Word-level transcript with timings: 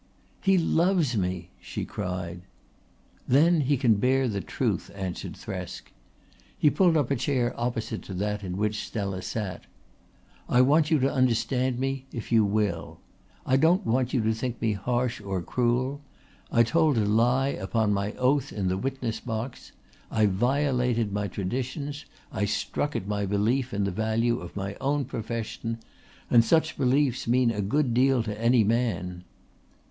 "He 0.41 0.57
loves 0.57 1.15
me," 1.15 1.51
she 1.59 1.85
cried. 1.85 2.41
"Then 3.27 3.61
he 3.61 3.77
can 3.77 3.97
bear 3.97 4.27
the 4.27 4.41
truth," 4.41 4.89
answered 4.95 5.33
Thresk. 5.37 5.91
He 6.57 6.71
pulled 6.71 6.97
up 6.97 7.11
a 7.11 7.15
chair 7.15 7.53
opposite 7.55 8.01
to 8.05 8.15
that 8.15 8.43
in 8.43 8.57
which 8.57 8.83
Stella 8.83 9.21
sat. 9.21 9.65
"I 10.49 10.61
want 10.61 10.89
you 10.89 10.97
to 11.01 11.13
understand 11.13 11.77
me, 11.77 12.07
if 12.11 12.31
you 12.31 12.43
will. 12.43 12.99
I 13.45 13.57
don't 13.57 13.85
want 13.85 14.11
you 14.11 14.21
to 14.21 14.33
think 14.33 14.59
me 14.59 14.73
harsh 14.73 15.21
or 15.21 15.39
cruel. 15.43 16.01
I 16.51 16.63
told 16.63 16.97
a 16.97 17.05
lie 17.05 17.49
upon 17.49 17.93
my 17.93 18.13
oath 18.13 18.51
in 18.51 18.69
the 18.69 18.77
witness 18.79 19.19
box. 19.19 19.71
I 20.09 20.25
violated 20.25 21.13
my 21.13 21.27
traditions, 21.27 22.05
I 22.31 22.45
struck 22.45 22.95
at 22.95 23.05
my 23.07 23.27
belief 23.27 23.71
in 23.71 23.83
the 23.83 23.91
value 23.91 24.39
of 24.39 24.55
my 24.55 24.73
own 24.81 25.05
profession, 25.05 25.77
and 26.27 26.43
such 26.43 26.75
beliefs 26.75 27.27
mean 27.27 27.51
a 27.51 27.61
good 27.61 27.93
deal 27.93 28.23
to 28.23 28.41
any 28.41 28.63
man." 28.63 29.23